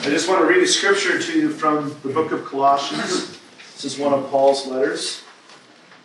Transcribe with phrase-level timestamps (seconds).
[0.00, 3.38] I just want to read a scripture to you from the book of Colossians.
[3.74, 5.22] This is one of Paul's letters.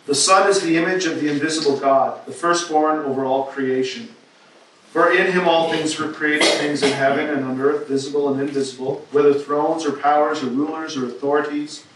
[0.04, 4.14] The Son is the image of the invisible God, the firstborn over all creation.
[4.90, 8.38] For in him all things were created, things in heaven and on earth, visible and
[8.38, 11.86] invisible, whether thrones or powers or rulers or authorities.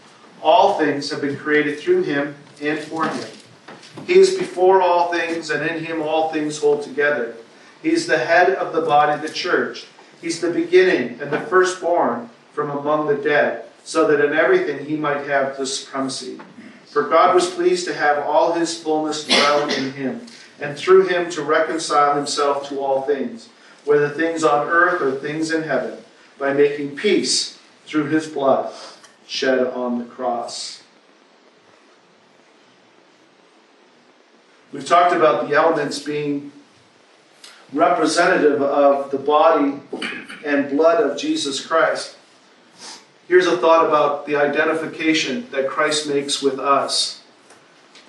[0.41, 3.29] All things have been created through him and for him.
[4.07, 7.35] He is before all things, and in him all things hold together.
[7.83, 9.85] He is the head of the body, the church.
[10.21, 14.95] He's the beginning and the firstborn from among the dead, so that in everything he
[14.95, 16.39] might have the supremacy.
[16.85, 20.27] For God was pleased to have all his fullness dwell in him,
[20.59, 23.49] and through him to reconcile himself to all things,
[23.85, 25.97] whether things on earth or things in heaven,
[26.37, 28.71] by making peace through his blood
[29.25, 30.83] shed on the cross.
[34.71, 36.51] We've talked about the elements being
[37.73, 39.79] representative of the body
[40.45, 42.17] and blood of Jesus Christ.
[43.27, 47.21] Here's a thought about the identification that Christ makes with us.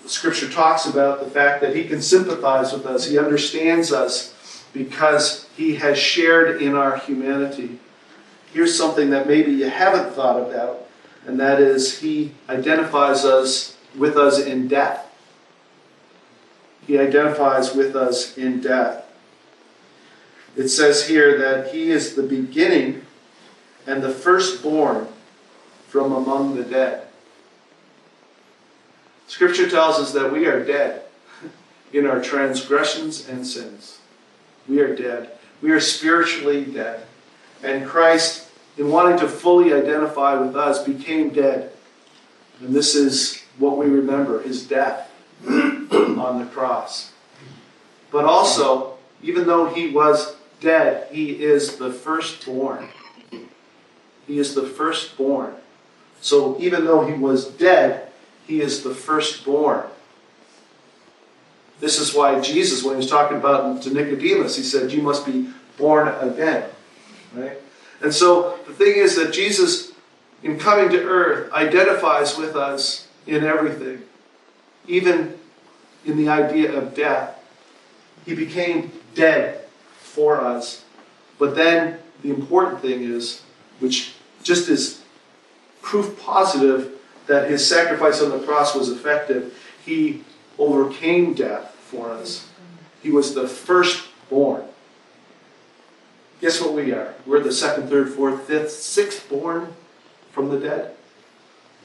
[0.03, 4.65] The scripture talks about the fact that he can sympathize with us, he understands us
[4.73, 7.79] because he has shared in our humanity.
[8.53, 10.89] Here's something that maybe you haven't thought about,
[11.27, 15.07] and that is he identifies us with us in death.
[16.87, 19.05] He identifies with us in death.
[20.57, 23.03] It says here that he is the beginning
[23.87, 25.09] and the firstborn
[25.89, 27.07] from among the dead.
[29.27, 31.03] Scripture tells us that we are dead
[31.93, 33.99] in our transgressions and sins.
[34.69, 35.33] We are dead.
[35.63, 37.07] We are spiritually dead.
[37.63, 41.73] And Christ, in wanting to fully identify with us, became dead.
[42.61, 45.11] And this is what we remember his death
[45.49, 47.13] on the cross.
[48.11, 52.89] But also, even though he was dead, he is the firstborn.
[54.27, 55.55] He is the firstborn.
[56.21, 58.09] So even though he was dead,
[58.47, 59.85] he is the firstborn.
[61.81, 65.27] This is why Jesus, when he was talking about to Nicodemus, he said, You must
[65.27, 66.69] be born again.
[67.35, 67.59] Right?
[68.01, 69.93] And so the thing is that Jesus,
[70.45, 74.03] in coming to earth, identifies with us in everything,
[74.87, 75.39] even
[76.05, 77.39] in the idea of death.
[78.25, 79.62] He became dead
[80.13, 80.85] for us.
[81.39, 83.43] But then the important thing is,
[83.81, 85.03] which just is
[85.81, 86.93] proof positive
[87.27, 90.23] that his sacrifice on the cross was effective, he
[90.59, 92.49] overcame death for us.
[93.03, 94.65] He was the firstborn.
[96.41, 97.15] Guess what we are?
[97.25, 99.73] We're the second, third, fourth, fifth, sixth born
[100.31, 100.95] from the dead.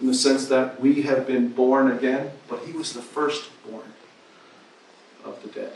[0.01, 3.93] In the sense that we have been born again, but he was the firstborn
[5.23, 5.73] of the dead.